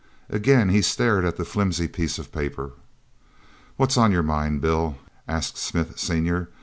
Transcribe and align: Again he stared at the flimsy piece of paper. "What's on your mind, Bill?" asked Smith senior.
Again 0.29 0.69
he 0.69 0.81
stared 0.81 1.25
at 1.25 1.37
the 1.37 1.45
flimsy 1.45 1.87
piece 1.87 2.17
of 2.17 2.31
paper. 2.31 2.71
"What's 3.77 3.97
on 3.97 4.11
your 4.11 4.23
mind, 4.23 4.59
Bill?" 4.59 4.97
asked 5.27 5.59
Smith 5.59 5.99
senior. 5.99 6.49